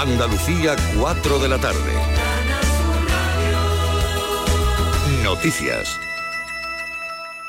[0.00, 1.92] Andalucía, 4 de la tarde.
[5.24, 5.98] Noticias.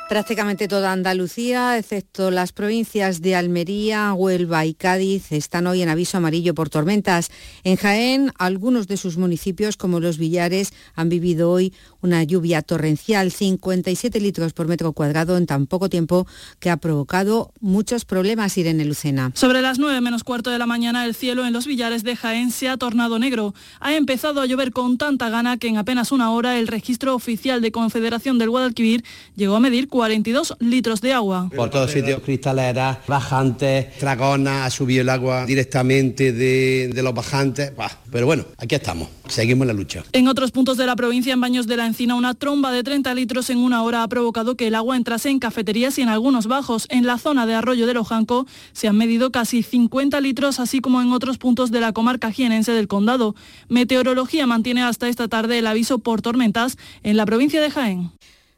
[0.10, 6.18] Prácticamente toda Andalucía, excepto las provincias de Almería, Huelva y Cádiz, están hoy en aviso
[6.18, 7.30] amarillo por tormentas.
[7.64, 13.32] En Jaén, algunos de sus municipios, como los Villares, han vivido hoy una lluvia torrencial,
[13.32, 16.28] 57 litros por metro cuadrado en tan poco tiempo,
[16.60, 19.32] que ha provocado muchos problemas, Irene Lucena.
[19.36, 22.52] Sobre las 9 menos cuarto de la mañana, el cielo en los Villares de Jaén
[22.52, 23.54] se ha tornado negro.
[23.80, 27.62] Ha empezado a llover con tanta gana que en apenas una hora el registro oficial
[27.62, 29.04] de Confederación del Guadalquivir
[29.36, 31.50] llegó a medir 42 litros de agua.
[31.56, 37.72] Por todos sitios, cristaleras, bajantes, dragona, ha subido el agua directamente de, los bajantes.
[38.12, 40.04] pero bueno, aquí estamos, seguimos la lucha.
[40.12, 43.16] En otros puntos de la provincia, en Baños de la Encina, una tromba de 30
[43.16, 46.46] litros en una hora ha provocado que el agua entrase en cafeterías y en algunos
[46.46, 46.86] bajos.
[46.90, 51.02] En la zona de Arroyo de Lojanco se han medido casi 50 litros, así como
[51.02, 53.36] en otros puntos de la comarca jienense del condado.
[53.70, 58.12] Meteorología mantiene hasta esta tarde el aviso por tormentas en la provincia de Jaén.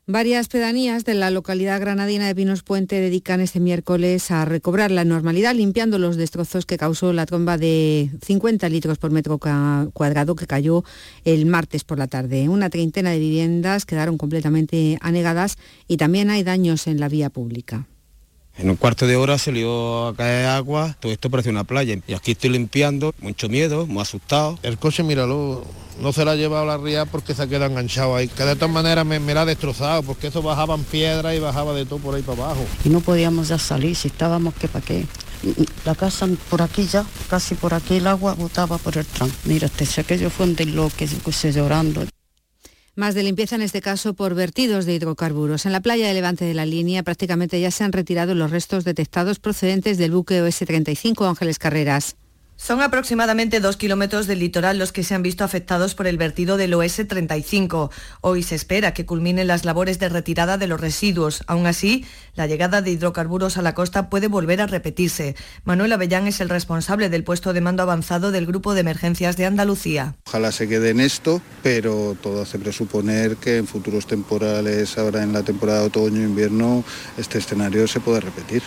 [0.08, 5.06] Varias pedanías de la localidad granadina de Pinos Puente dedican este miércoles a recobrar la
[5.06, 10.48] normalidad limpiando los destrozos que causó la tromba de 50 litros por metro cuadrado que
[10.48, 10.84] cayó
[11.24, 12.50] el martes por la tarde.
[12.50, 17.88] Una treintena de viviendas quedaron completamente anegadas y también hay daños en la vía pública.
[18.58, 21.98] En un cuarto de hora se lió a caer agua, todo esto parece una playa.
[22.06, 24.60] Y aquí estoy limpiando, mucho miedo, muy asustado.
[24.62, 25.64] El coche, míralo,
[26.00, 28.28] no se la ha llevado la ría porque se ha quedado enganchado ahí.
[28.28, 31.74] Que de todas maneras me, me la ha destrozado, porque eso bajaban piedras y bajaba
[31.74, 32.66] de todo por ahí para abajo.
[32.84, 35.06] Y no podíamos ya salir, si estábamos que para qué.
[35.86, 39.32] La casa por aquí ya, casi por aquí el agua botaba por el tram.
[39.46, 42.06] Mira, este sé que yo fue un desloque, se llorando.
[42.96, 45.66] Más de limpieza en este caso por vertidos de hidrocarburos.
[45.66, 48.84] En la playa de Levante de la línea prácticamente ya se han retirado los restos
[48.84, 52.18] detectados procedentes del buque OS-35 Ángeles Carreras.
[52.64, 56.58] Son aproximadamente dos kilómetros del litoral los que se han visto afectados por el vertido
[56.58, 57.90] del OS-35.
[58.22, 61.44] Hoy se espera que culminen las labores de retirada de los residuos.
[61.48, 62.06] Aún así,
[62.36, 65.36] la llegada de hidrocarburos a la costa puede volver a repetirse.
[65.64, 69.48] Manuel Avellán es el responsable del puesto de mando avanzado del Grupo de Emergencias de
[69.48, 70.14] Andalucía.
[70.28, 75.34] Ojalá se quede en esto, pero todo hace presuponer que en futuros temporales, ahora en
[75.34, 76.84] la temporada de otoño-invierno,
[77.18, 78.62] este escenario se puede repetir.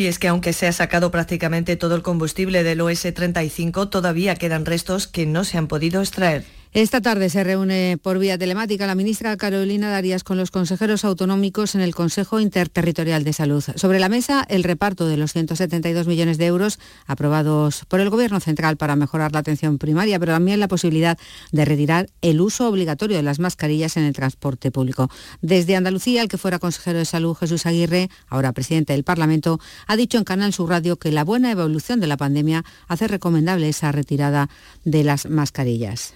[0.00, 4.64] Y es que aunque se ha sacado prácticamente todo el combustible del OS-35, todavía quedan
[4.64, 6.46] restos que no se han podido extraer.
[6.72, 11.74] Esta tarde se reúne por vía telemática la ministra Carolina Darias con los consejeros autonómicos
[11.74, 13.64] en el Consejo Interterritorial de Salud.
[13.74, 18.38] Sobre la mesa, el reparto de los 172 millones de euros aprobados por el Gobierno
[18.38, 21.18] central para mejorar la atención primaria, pero también la posibilidad
[21.50, 25.10] de retirar el uso obligatorio de las mascarillas en el transporte público.
[25.42, 29.58] Desde Andalucía, el que fuera consejero de Salud, Jesús Aguirre, ahora presidente del Parlamento,
[29.88, 33.68] ha dicho en Canal Sur Radio que la buena evolución de la pandemia hace recomendable
[33.68, 34.48] esa retirada
[34.84, 36.14] de las mascarillas.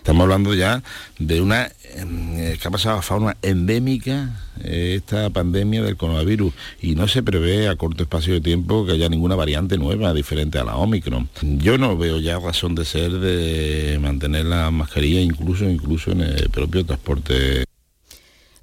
[0.53, 0.83] Ya
[1.19, 6.53] de una em, eh, que ha pasado a fauna endémica eh, esta pandemia del coronavirus
[6.83, 10.59] y no se prevé a corto espacio de tiempo que haya ninguna variante nueva diferente
[10.59, 11.29] a la Omicron.
[11.43, 16.51] Yo no veo ya razón de ser de mantener la mascarilla incluso incluso en el
[16.51, 17.65] propio transporte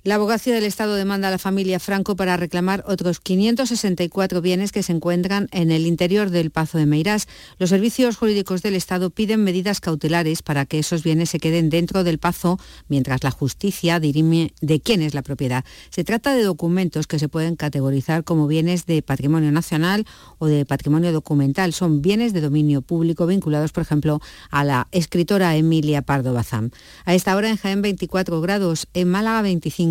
[0.03, 4.81] la abogacía del Estado demanda a la familia Franco para reclamar otros 564 bienes que
[4.81, 7.28] se encuentran en el interior del Pazo de Meirás.
[7.59, 12.03] Los servicios jurídicos del Estado piden medidas cautelares para que esos bienes se queden dentro
[12.03, 15.66] del Pazo mientras la justicia dirime de quién es la propiedad.
[15.91, 20.07] Se trata de documentos que se pueden categorizar como bienes de patrimonio nacional
[20.40, 21.73] o de patrimonio documental.
[21.73, 24.19] Son bienes de dominio público vinculados, por ejemplo,
[24.50, 26.72] a la escritora Emilia Pardo Bazán.
[27.06, 29.91] A esta hora en Jaén 24 grados, en Málaga 25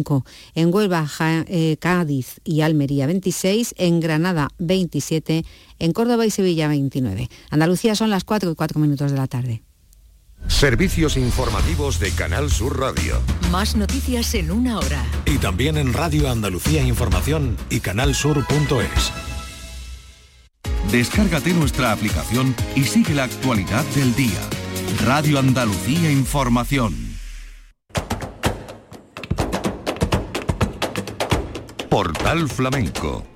[0.55, 1.07] en Huelva,
[1.47, 5.45] eh, Cádiz y Almería 26, en Granada 27,
[5.79, 7.29] en Córdoba y Sevilla 29.
[7.51, 9.63] Andalucía son las 4 y 4 minutos de la tarde.
[10.49, 13.21] Servicios informativos de Canal Sur Radio.
[13.51, 15.05] Más noticias en una hora.
[15.27, 19.13] Y también en Radio Andalucía Información y canalsur.es.
[20.91, 24.41] Descárgate nuestra aplicación y sigue la actualidad del día.
[25.05, 27.10] Radio Andalucía Información.
[31.91, 33.27] Portal Flamenco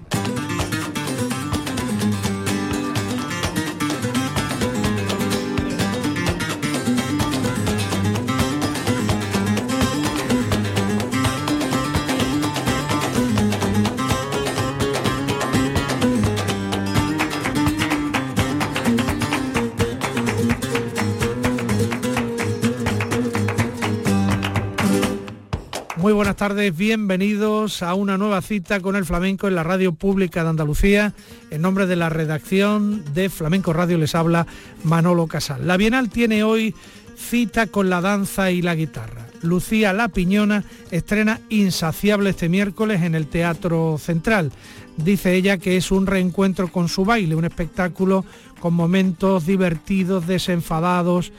[26.04, 30.42] Muy buenas tardes, bienvenidos a una nueva cita con el flamenco en la radio pública
[30.42, 31.14] de Andalucía.
[31.50, 34.46] En nombre de la redacción de Flamenco Radio les habla
[34.82, 35.66] Manolo Casal.
[35.66, 36.74] La Bienal tiene hoy
[37.16, 39.28] cita con la danza y la guitarra.
[39.40, 44.52] Lucía La Piñona estrena Insaciable este miércoles en el Teatro Central.
[44.98, 48.26] Dice ella que es un reencuentro con su baile, un espectáculo
[48.60, 51.32] con momentos divertidos, desenfadados,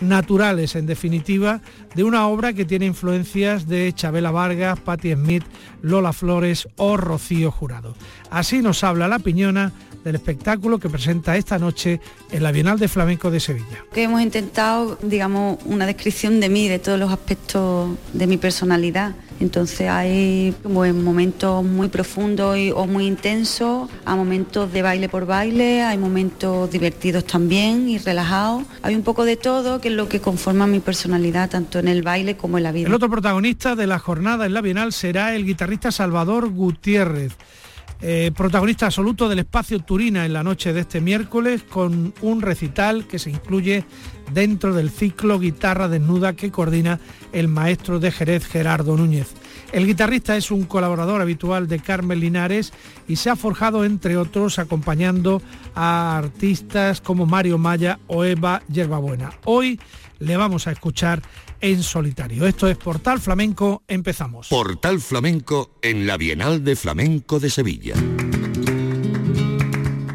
[0.00, 1.60] naturales, en definitiva,
[1.94, 5.44] de una obra que tiene influencias de Chabela Vargas, Patti Smith,
[5.82, 7.94] Lola Flores o Rocío Jurado.
[8.30, 9.72] Así nos habla la piñona
[10.04, 13.84] del espectáculo que presenta esta noche en la Bienal de Flamenco de Sevilla.
[13.92, 19.14] Que hemos intentado, digamos, una descripción de mí, de todos los aspectos de mi personalidad.
[19.40, 25.98] Entonces hay momentos muy profundos o muy intensos, hay momentos de baile por baile, hay
[25.98, 28.62] momentos divertidos también y relajados.
[28.82, 32.02] Hay un poco de todo que es lo que conforma mi personalidad, tanto en el
[32.02, 32.86] baile como en la vida.
[32.86, 37.32] El otro protagonista de la jornada en la Bienal será el guitarrista Salvador Gutiérrez.
[38.06, 43.06] Eh, protagonista absoluto del espacio Turina en la noche de este miércoles con un recital
[43.06, 43.86] que se incluye
[44.30, 47.00] dentro del ciclo Guitarra Desnuda que coordina
[47.32, 49.28] el maestro de Jerez Gerardo Núñez.
[49.72, 52.74] El guitarrista es un colaborador habitual de Carmen Linares
[53.08, 55.40] y se ha forjado entre otros acompañando
[55.74, 59.30] a artistas como Mario Maya o Eva Yerbabuena.
[59.46, 59.80] Hoy
[60.18, 61.22] le vamos a escuchar
[61.64, 62.46] en solitario.
[62.46, 64.48] Esto es Portal Flamenco, empezamos.
[64.48, 67.94] Portal Flamenco en la Bienal de Flamenco de Sevilla.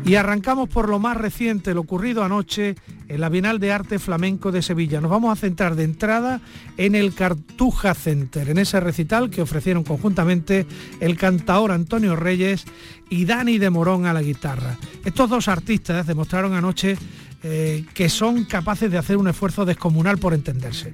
[0.05, 2.75] Y arrancamos por lo más reciente, lo ocurrido anoche
[3.07, 5.01] en la Bienal de Arte Flamenco de Sevilla.
[5.01, 6.39] Nos vamos a centrar de entrada
[6.77, 10.67] en el Cartuja Center, en ese recital que ofrecieron conjuntamente
[10.99, 12.65] el cantaor Antonio Reyes
[13.09, 14.77] y Dani de Morón a la guitarra.
[15.03, 16.95] Estos dos artistas demostraron anoche
[17.43, 20.93] eh, que son capaces de hacer un esfuerzo descomunal por entenderse.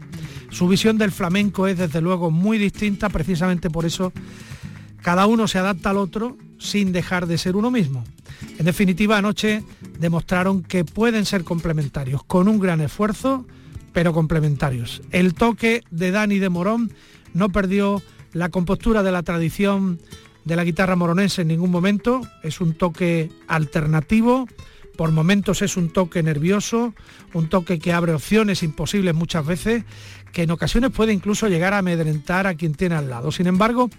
[0.50, 4.14] Su visión del flamenco es desde luego muy distinta, precisamente por eso
[5.02, 8.04] cada uno se adapta al otro sin dejar de ser uno mismo.
[8.58, 9.64] En definitiva, anoche
[10.00, 13.46] demostraron que pueden ser complementarios, con un gran esfuerzo,
[13.94, 15.02] pero complementarios.
[15.12, 16.92] El toque de Dani de Morón
[17.34, 18.02] no perdió
[18.34, 20.00] la compostura de la tradición
[20.44, 24.48] de la guitarra moronense en ningún momento, es un toque alternativo,
[24.96, 26.94] por momentos es un toque nervioso,
[27.34, 29.84] un toque que abre opciones imposibles muchas veces,
[30.32, 33.32] que en ocasiones puede incluso llegar a amedrentar a quien tiene al lado.
[33.32, 33.90] Sin embargo,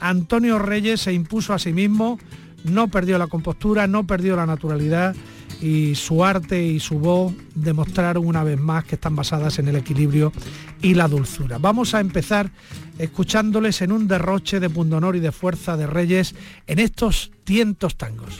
[0.00, 2.18] Antonio Reyes se impuso a sí mismo,
[2.64, 5.16] no perdió la compostura, no perdió la naturalidad
[5.60, 9.76] y su arte y su voz demostraron una vez más que están basadas en el
[9.76, 10.32] equilibrio
[10.80, 11.58] y la dulzura.
[11.58, 12.50] Vamos a empezar
[12.98, 16.34] escuchándoles en un derroche de pundonor y de fuerza de Reyes
[16.66, 18.38] en estos tientos tangos.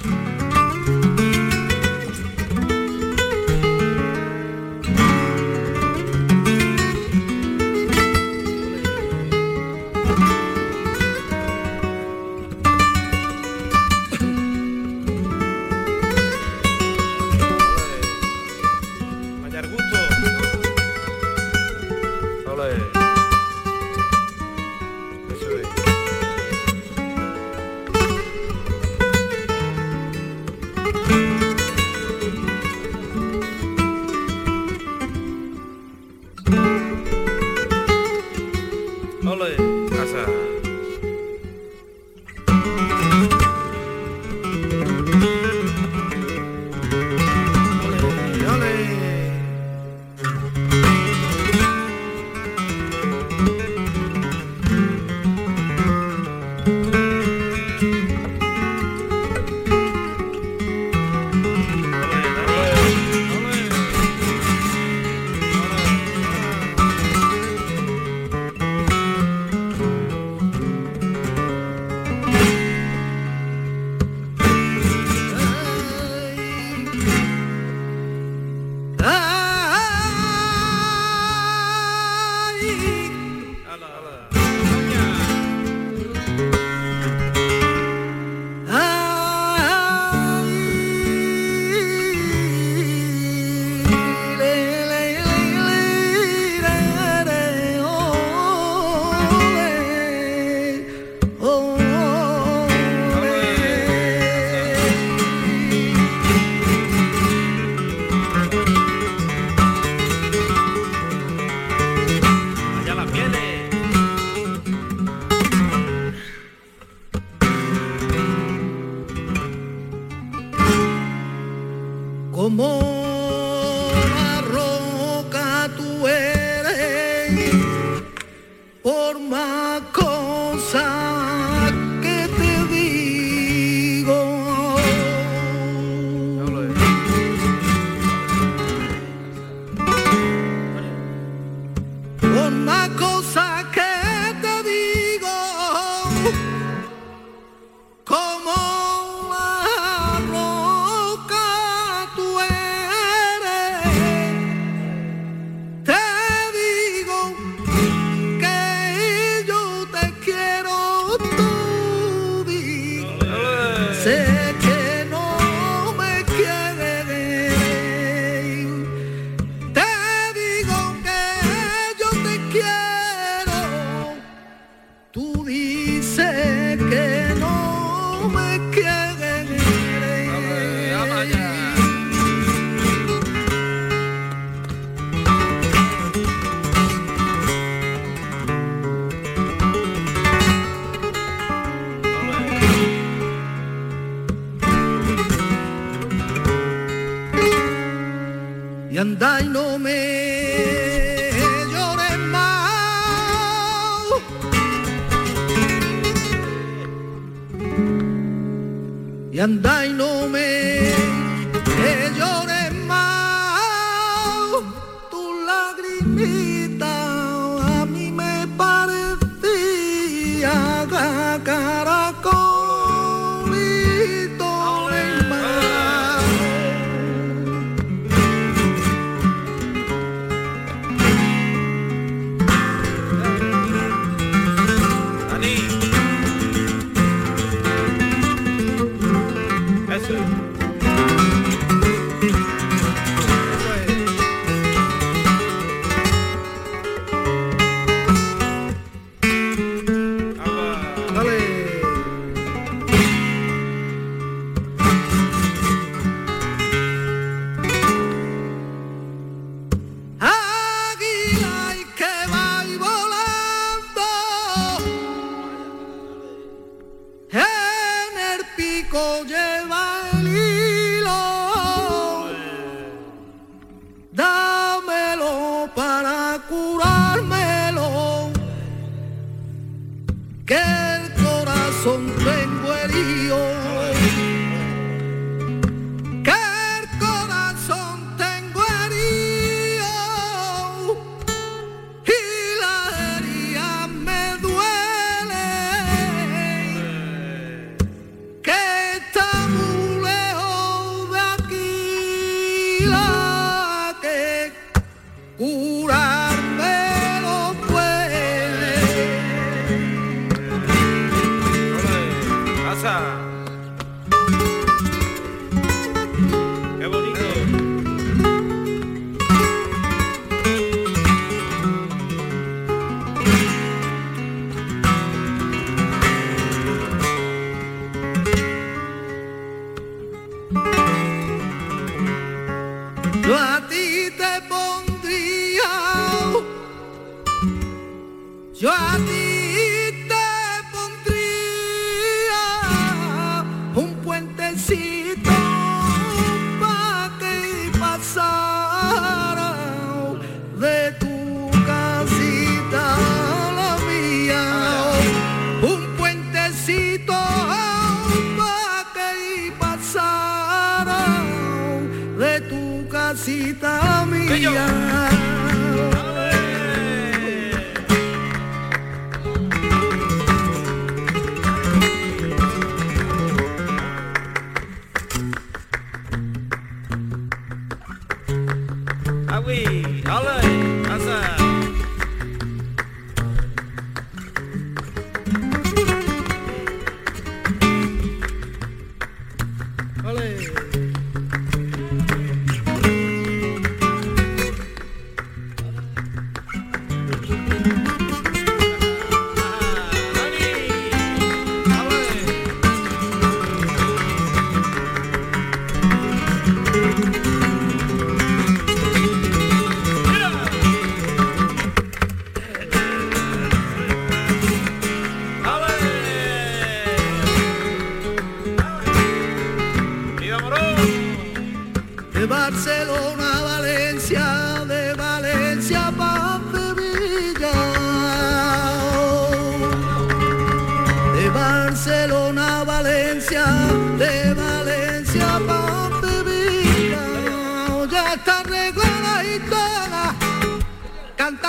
[216.20, 216.49] me.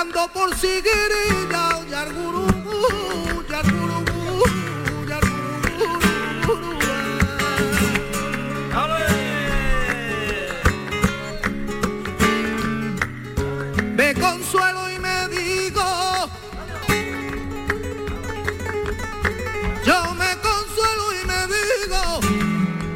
[0.01, 2.48] Bailando por siguirilla, yargurú,
[3.50, 4.03] yargurú,
[5.08, 5.62] yargurú.
[13.96, 15.84] Me consuelo y me digo,
[19.86, 22.01] yo me consuelo y me digo,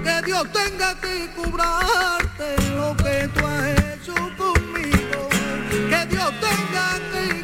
[0.03, 3.84] que Dios tenga que cobrarte lo que tú has hecho
[6.45, 7.34] tenga que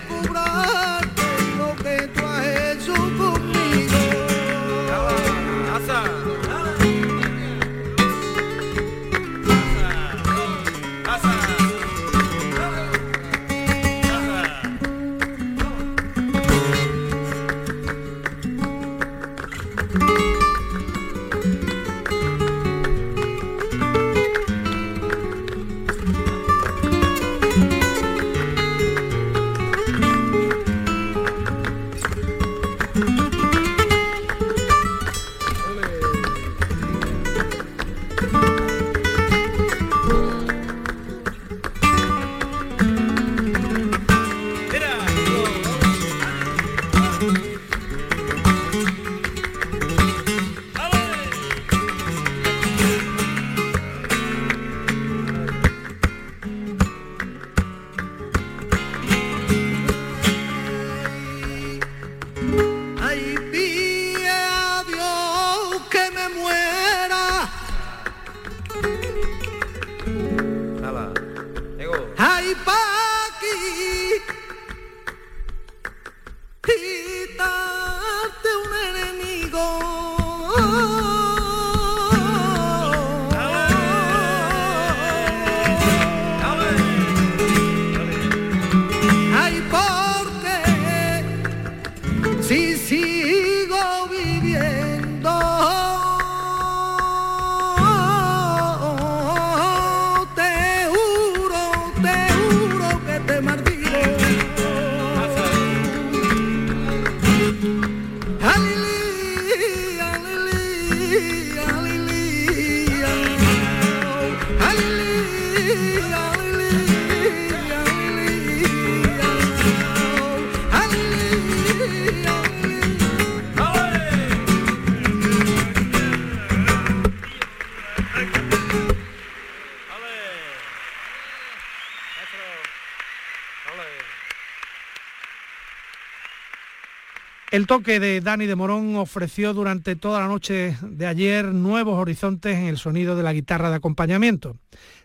[137.72, 142.66] toque de Dani de Morón ofreció durante toda la noche de ayer nuevos horizontes en
[142.66, 144.58] el sonido de la guitarra de acompañamiento.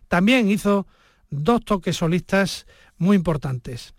[0.08, 0.88] También hizo
[1.30, 2.66] dos toques solistas
[2.98, 3.94] muy importantes.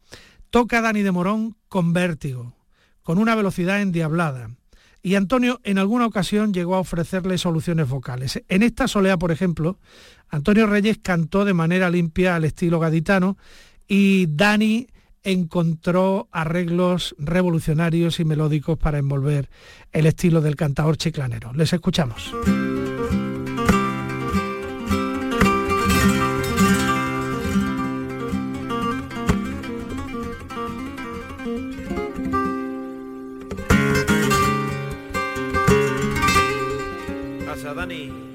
[0.50, 2.58] Toca Dani de Morón con vértigo,
[3.04, 4.50] con una velocidad endiablada.
[5.02, 8.44] Y Antonio en alguna ocasión llegó a ofrecerle soluciones vocales.
[8.50, 9.80] En esta solea, por ejemplo,
[10.28, 13.38] Antonio Reyes cantó de manera limpia al estilo gaditano
[13.88, 14.88] y Dani
[15.28, 19.50] encontró arreglos revolucionarios y melódicos para envolver
[19.92, 21.52] el estilo del cantador chiclanero.
[21.54, 22.34] Les escuchamos.
[37.78, 38.27] Dani.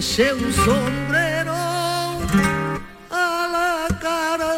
[0.00, 1.52] ese un sombrero
[3.10, 4.54] a la cara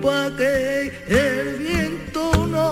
[0.00, 0.54] pa' que
[1.08, 2.22] el viento
[2.54, 2.70] no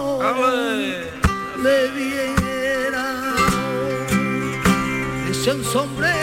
[1.65, 3.07] le viera.
[5.31, 6.20] Ese un sombrero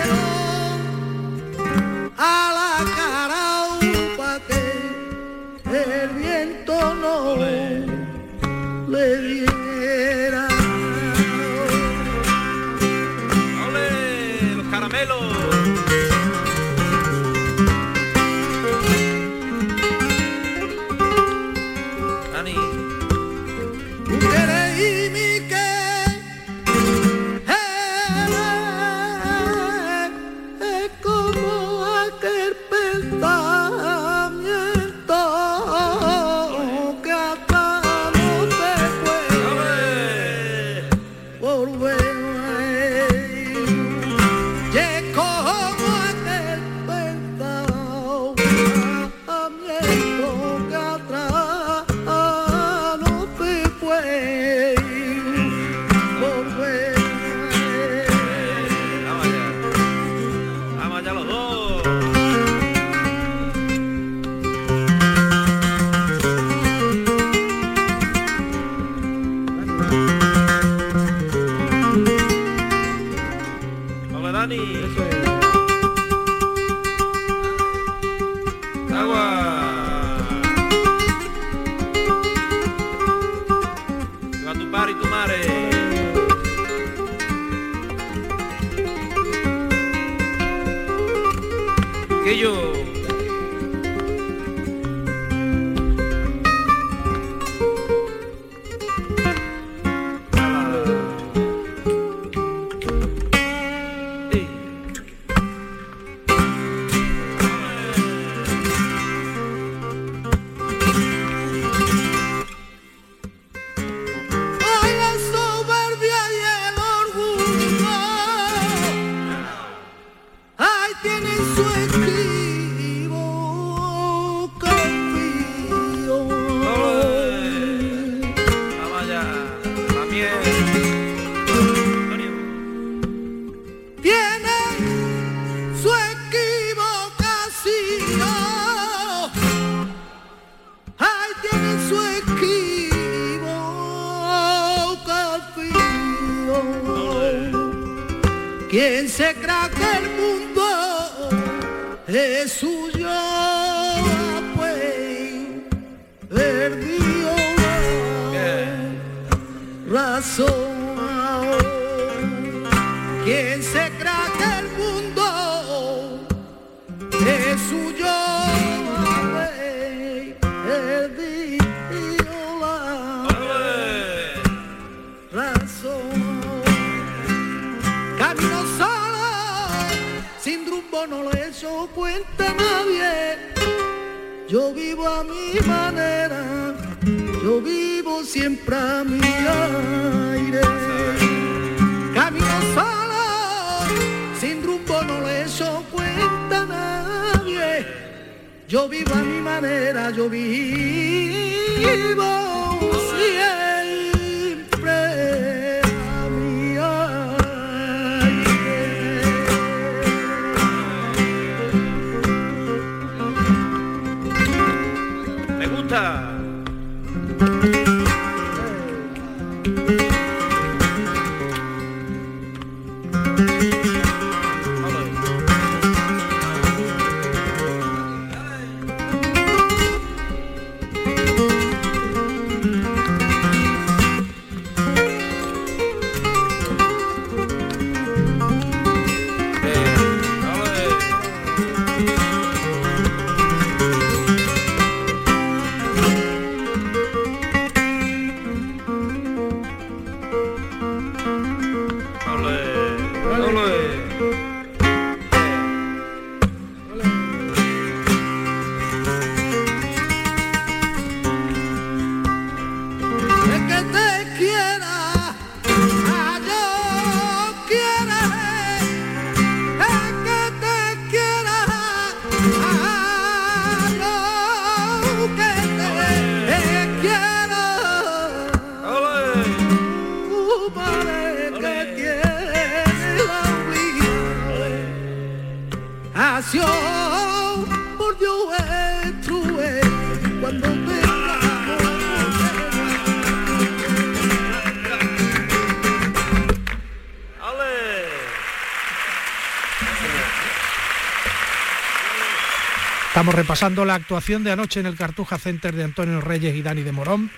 [303.38, 306.91] repasando la actuación de anoche en el Cartuja Center de Antonio Reyes y Dani de
[306.91, 307.30] Morón.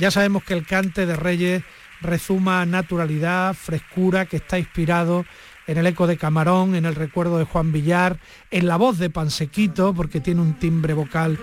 [0.00, 1.62] Ya sabemos que el cante de Reyes
[2.00, 5.24] rezuma naturalidad, frescura, que está inspirado
[5.68, 8.18] en el eco de Camarón, en el recuerdo de Juan Villar,
[8.50, 11.38] en la voz de Pansequito, porque tiene un timbre vocal,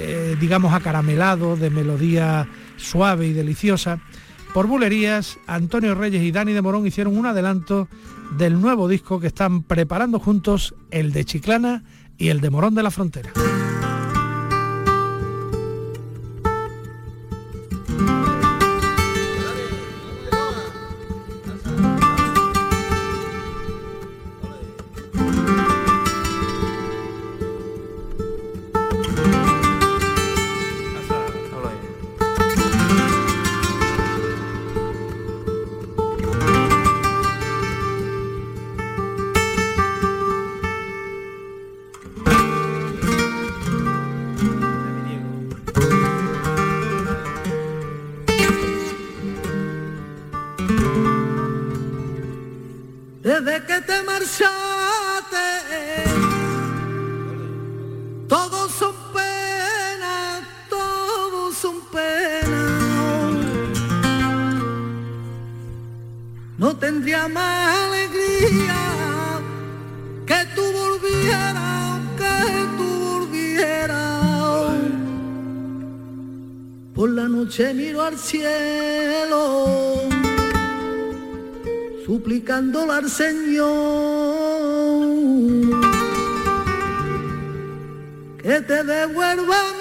[0.00, 2.48] eh, digamos, acaramelado, de melodía
[2.78, 4.00] suave y deliciosa.
[4.52, 7.86] Por bulerías, Antonio Reyes y Dani de Morón hicieron un adelanto
[8.36, 11.84] del nuevo disco que están preparando juntos, el de Chiclana
[12.18, 13.32] y el de Morón de la Frontera.
[78.02, 79.66] Al cielo,
[82.04, 84.82] suplicándole al Señor
[88.42, 89.71] que te devuelva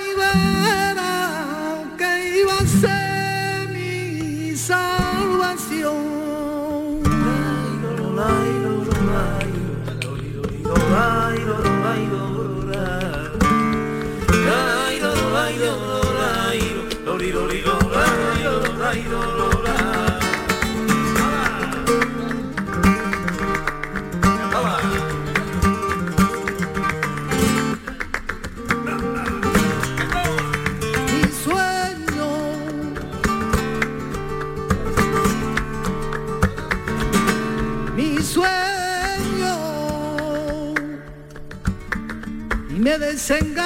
[43.31, 43.60] me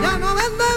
[0.02, 0.73] ya no vende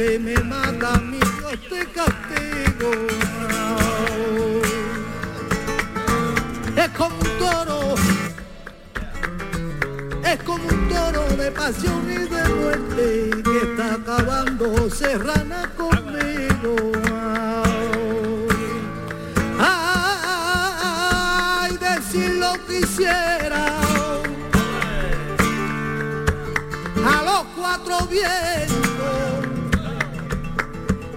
[0.00, 2.90] que me mata a mi Dios te castigo.
[6.74, 7.94] Es como un toro,
[10.24, 16.76] es como un toro de pasión y de muerte que está acabando serrana conmigo.
[19.58, 23.66] Ay, decirlo quisiera
[27.04, 28.69] a los cuatro bien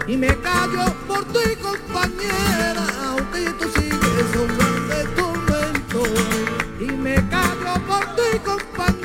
[0.08, 6.04] y me callo por tu compañera, aunque tú sigues un de tu tormento
[6.80, 9.03] y me callo por tu compañera.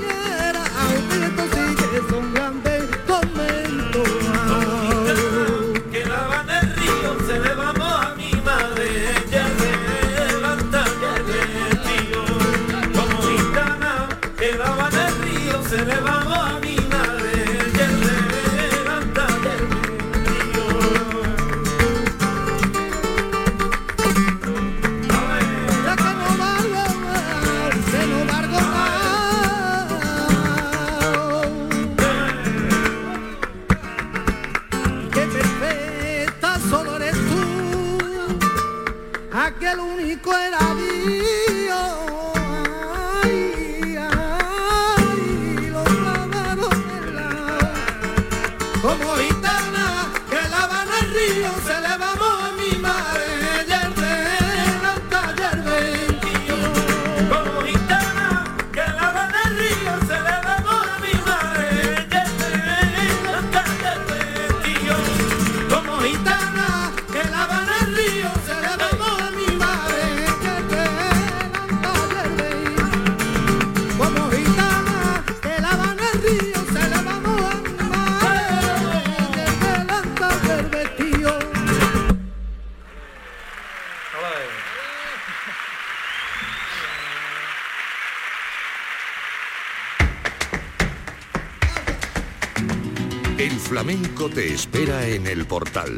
[94.35, 95.97] Te espera en el portal.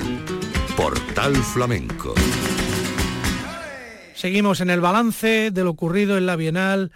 [0.77, 2.15] Portal Flamenco.
[4.15, 6.93] Seguimos en el balance de lo ocurrido en la Bienal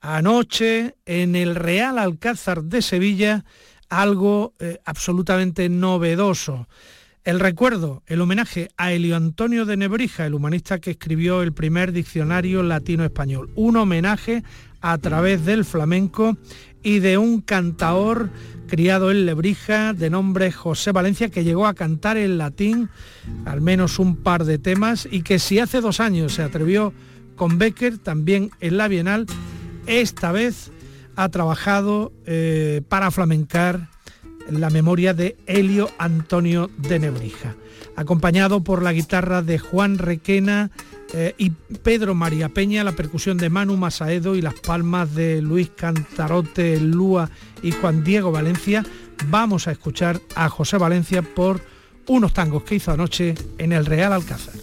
[0.00, 3.44] anoche en el Real Alcázar de Sevilla,
[3.88, 6.68] algo eh, absolutamente novedoso.
[7.24, 11.92] El recuerdo, el homenaje a Elio Antonio de Nebrija, el humanista que escribió el primer
[11.92, 13.50] diccionario latino-español.
[13.56, 14.44] Un homenaje
[14.80, 16.36] a través del flamenco
[16.82, 18.30] y de un cantaor
[18.66, 22.88] criado en Lebrija de nombre José Valencia que llegó a cantar en latín
[23.44, 26.92] al menos un par de temas y que si hace dos años se atrevió
[27.36, 29.26] con Becker también en la Bienal,
[29.86, 30.72] esta vez
[31.16, 33.88] ha trabajado eh, para flamencar
[34.48, 37.56] la memoria de Helio Antonio de Nebrija,
[37.96, 40.70] acompañado por la guitarra de Juan Requena
[41.14, 45.70] eh, y Pedro María Peña, la percusión de Manu Masaedo y las palmas de Luis
[45.74, 47.30] Cantarote Lúa
[47.62, 48.84] y Juan Diego Valencia.
[49.28, 51.60] Vamos a escuchar a José Valencia por
[52.06, 54.54] unos tangos que hizo anoche en el Real Alcázar.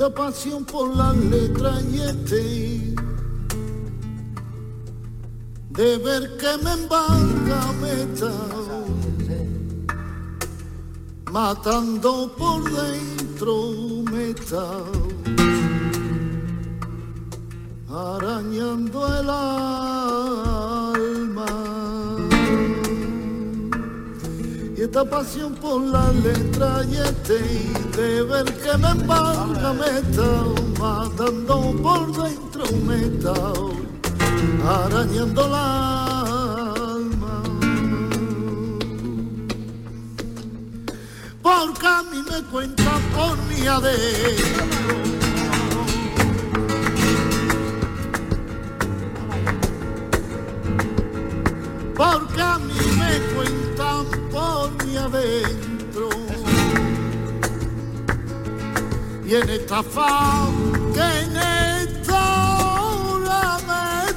[0.00, 2.94] Esta pasión por las letras y este
[5.76, 8.32] de ver que me embarga me está
[11.30, 13.74] matando por dentro
[14.10, 14.68] me está
[17.90, 19.89] arañando el alma.
[24.90, 27.38] Esta pasión por la letra y este
[27.96, 30.42] de ver que me embarga me está
[30.80, 33.34] matando por dentro me está
[34.68, 37.42] arañando el alma.
[41.40, 45.10] Porque a mí me cuentan por mi adentro
[52.00, 52.69] porque a mí
[59.30, 60.50] Y en esta faz
[60.92, 64.10] que en esta hora me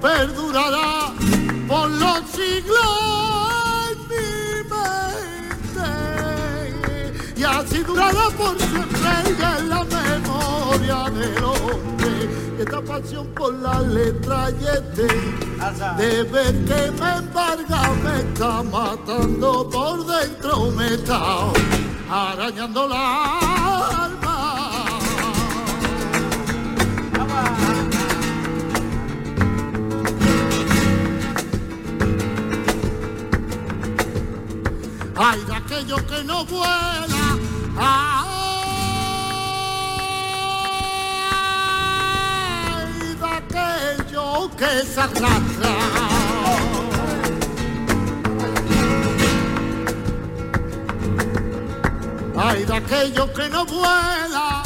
[0.00, 1.12] perdurará
[1.68, 4.28] por los siglos mi
[4.72, 5.90] mente
[7.36, 9.10] y así durará por siempre
[9.58, 11.53] en la memoria hombre esta
[12.94, 15.06] pasión por la letra y este
[15.98, 21.20] de ver que me embarga me está matando por dentro me está
[22.10, 23.38] arañando la
[24.04, 24.36] alma.
[35.16, 37.24] Ay de aquello que no vuela.
[37.76, 38.13] Ay
[44.50, 45.74] que se arrastra
[52.36, 54.62] ay de aquello que no vuela.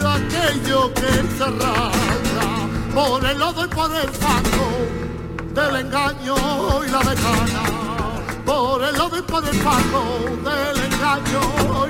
[0.00, 2.48] de aquello que se arrastra
[2.94, 4.68] por el lodo y por el fango
[5.54, 6.36] del engaño
[6.86, 7.73] y la decana
[8.44, 10.02] por el lodo y por el fango
[10.44, 11.40] del engaño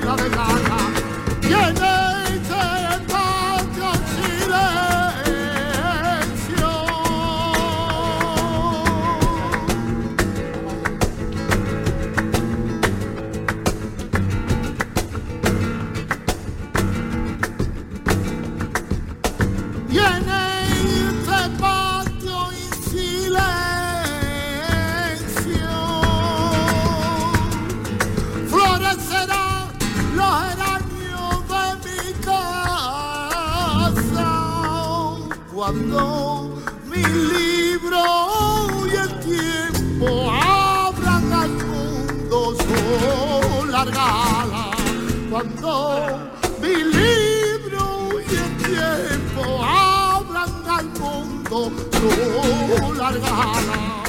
[0.00, 2.03] y la decana
[35.64, 38.04] cuando mi libro
[38.86, 44.70] y el tiempo abran al mundo su larga
[45.30, 54.03] cuando mi libro y el tiempo abran al mundo su larga.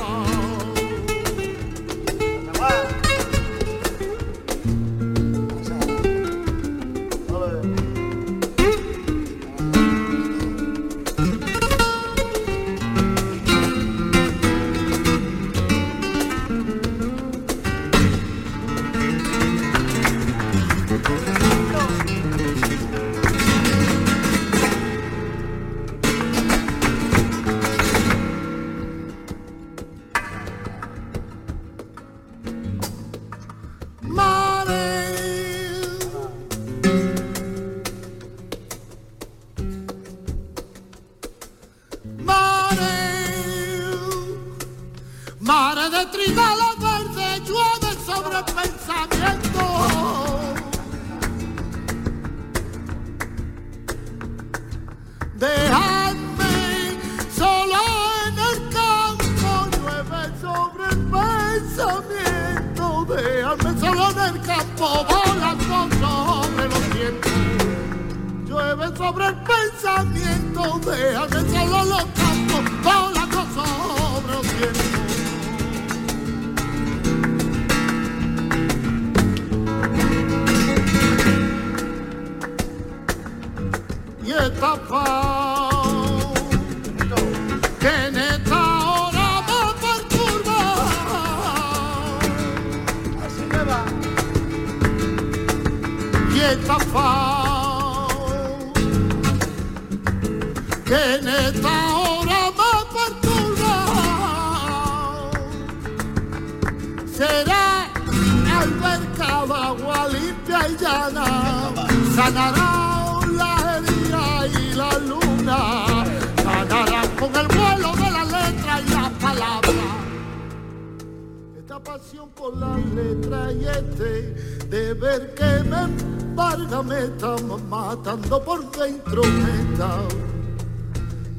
[127.86, 129.92] Matando por dentro, me está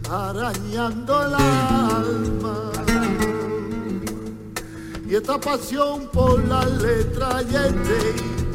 [0.08, 2.56] arañando el alma.
[5.08, 8.00] Y esta pasión por la letra y este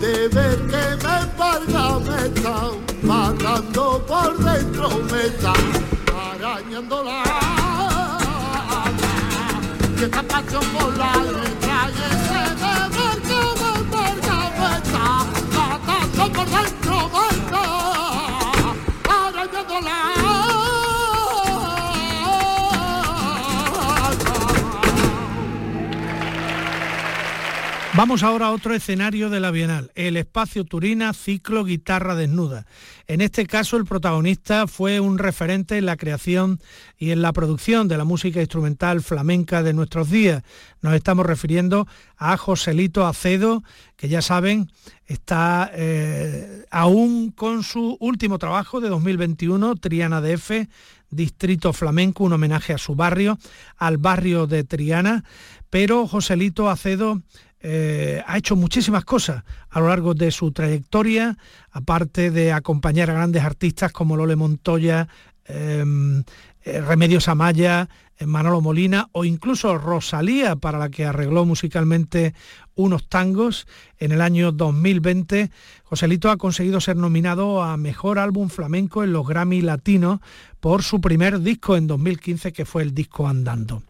[0.02, 2.58] de ver que me embarga me está
[3.04, 5.54] matando por dentro, me está
[6.30, 8.92] arañando la alma.
[9.98, 11.71] Y esta pasión por la letra
[27.94, 32.66] Vamos ahora a otro escenario de la Bienal, el espacio Turina Ciclo Guitarra Desnuda.
[33.06, 36.62] En este caso el protagonista fue un referente en la creación
[36.98, 40.42] y en la producción de la música instrumental flamenca de nuestros días.
[40.82, 41.86] Nos estamos refiriendo
[42.16, 43.62] a Joselito Acedo,
[43.98, 44.72] que ya saben
[45.06, 50.52] está eh, aún con su último trabajo de 2021, Triana DF,
[51.10, 53.38] Distrito Flamenco, un homenaje a su barrio,
[53.76, 55.26] al barrio de Triana,
[55.70, 57.22] pero Joselito Acedo
[57.62, 61.38] eh, ha hecho muchísimas cosas a lo largo de su trayectoria,
[61.72, 65.08] aparte de acompañar a grandes artistas como Lole Montoya,
[65.46, 66.24] em,
[66.64, 67.88] eh, Remedios Amaya,
[68.18, 72.34] eh, Manolo Molina o incluso Rosalía, para la que arregló musicalmente
[72.76, 73.68] unos tangos.
[73.98, 75.52] En el año 2020,
[75.84, 80.20] Joselito ha conseguido ser nominado a Mejor Álbum Flamenco en los Grammy Latinos
[80.60, 83.84] por su primer disco en 2015, que fue el disco Andando.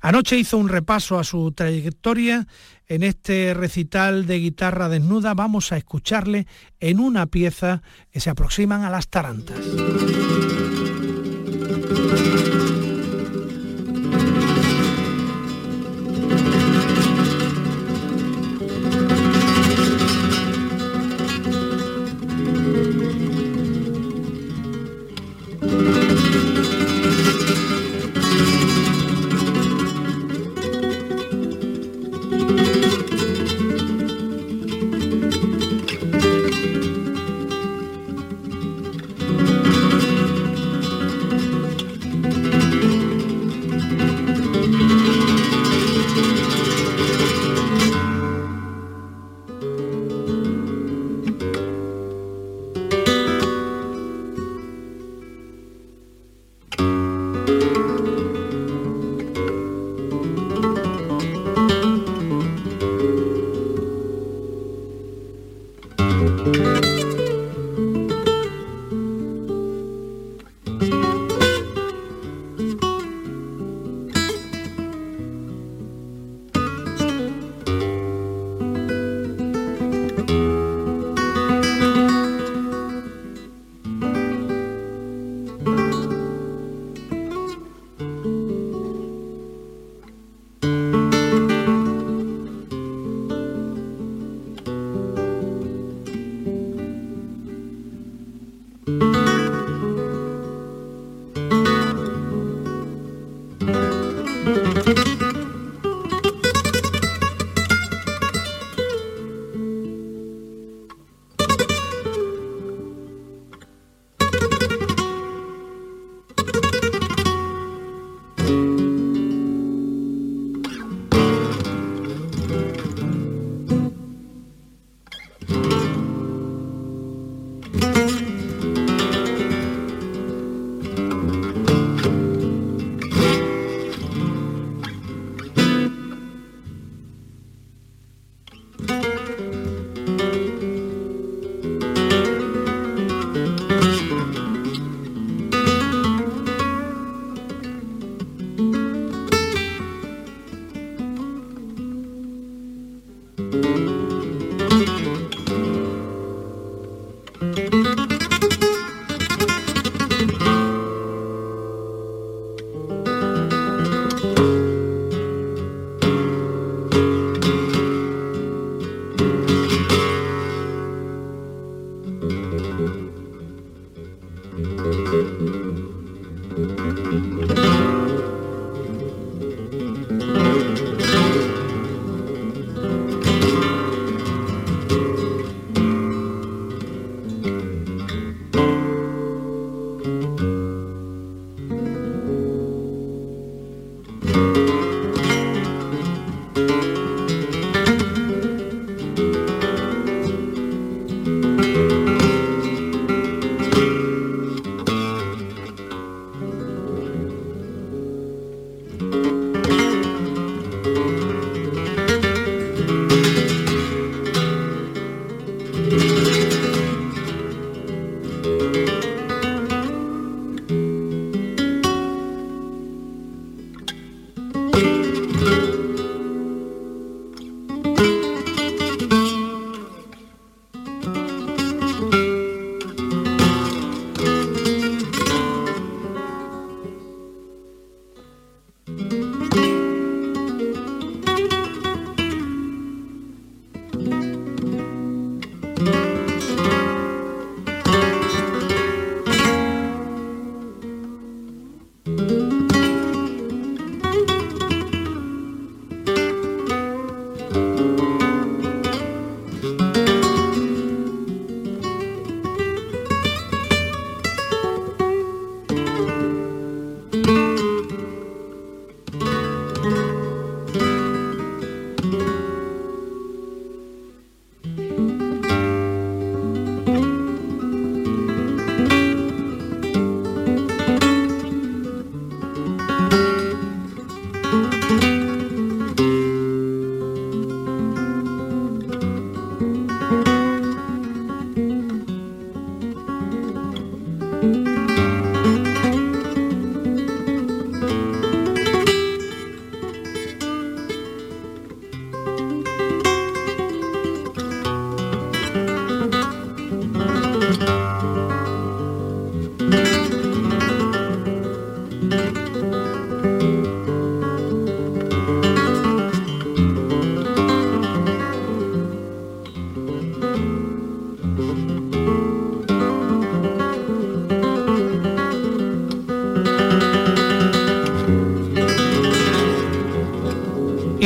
[0.00, 2.46] Anoche hizo un repaso a su trayectoria.
[2.86, 6.46] En este recital de guitarra desnuda vamos a escucharle
[6.80, 9.58] en una pieza que se aproximan a las tarantas.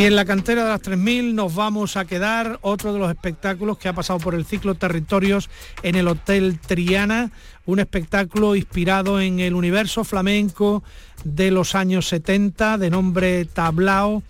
[0.09, 3.89] En la cantera de las 3000 nos vamos a quedar otro de los espectáculos que
[3.89, 5.51] ha pasado por el ciclo Territorios
[5.83, 7.31] en el Hotel Triana,
[7.67, 10.83] un espectáculo inspirado en el universo flamenco
[11.25, 14.23] de los años 70 de nombre Tablao.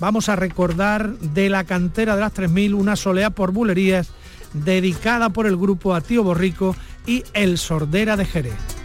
[0.00, 4.08] Vamos a recordar de la cantera de las 3000 una solea por bulerías
[4.54, 6.74] dedicada por el grupo a Tío Borrico
[7.06, 8.75] y El Sordera de Jerez.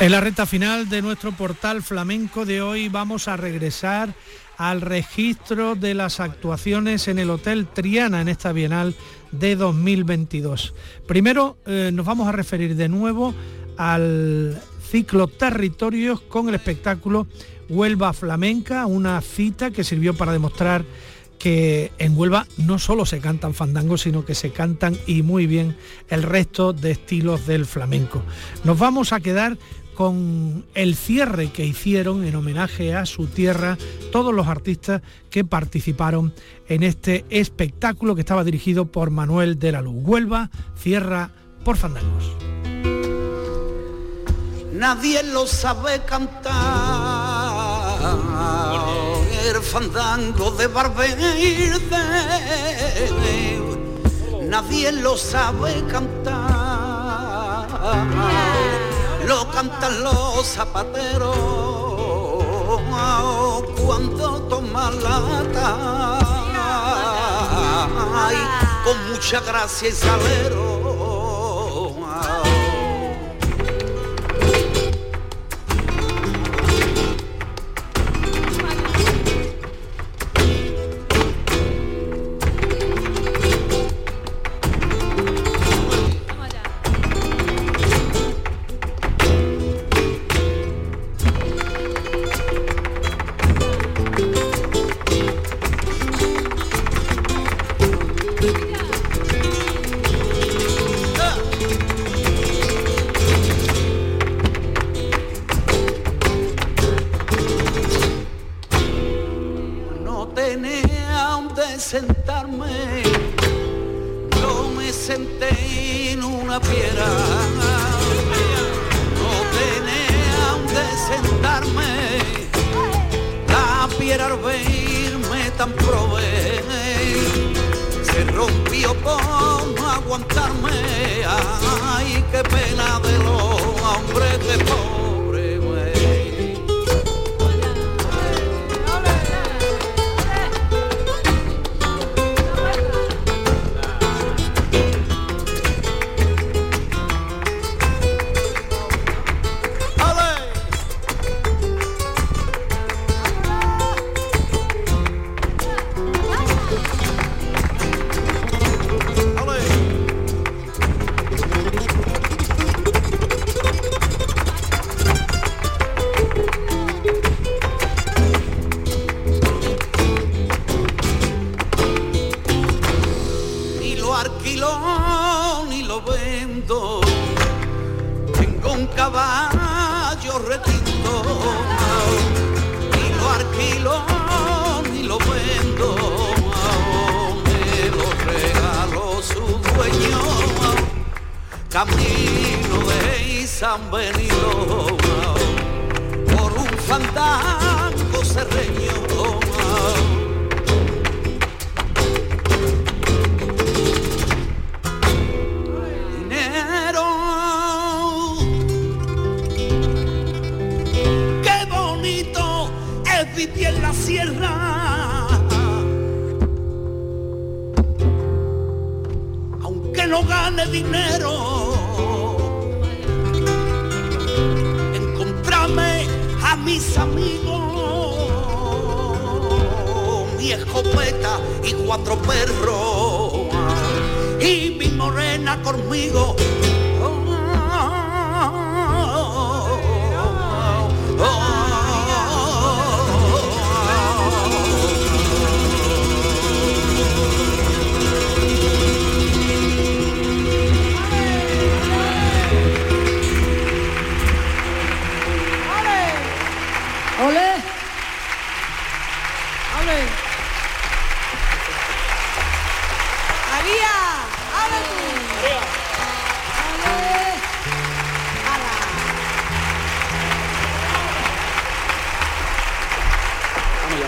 [0.00, 4.14] En la recta final de nuestro portal flamenco de hoy vamos a regresar
[4.56, 8.94] al registro de las actuaciones en el Hotel Triana en esta Bienal
[9.30, 10.72] de 2022.
[11.06, 13.34] Primero eh, nos vamos a referir de nuevo
[13.76, 14.58] al
[14.90, 17.26] ciclo Territorios con el espectáculo
[17.68, 20.82] Huelva Flamenca, una cita que sirvió para demostrar
[21.40, 25.74] que en Huelva no solo se cantan fandangos, sino que se cantan y muy bien
[26.10, 28.22] el resto de estilos del flamenco.
[28.62, 29.56] Nos vamos a quedar
[30.00, 33.76] con el cierre que hicieron en homenaje a su tierra
[34.10, 36.32] todos los artistas que participaron
[36.70, 39.96] en este espectáculo que estaba dirigido por Manuel de la Luz.
[39.98, 41.32] Huelva cierra
[41.66, 42.32] por fandangos.
[44.72, 46.48] Nadie lo sabe cantar,
[49.54, 51.78] el fandango de Barberde.
[54.48, 56.80] Nadie lo sabe cantar
[59.30, 61.36] lo cantan los zapateros.
[63.86, 65.70] Cuando toman lata
[68.84, 70.69] con mucha gracia y salero.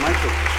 [0.03, 0.52] Michael.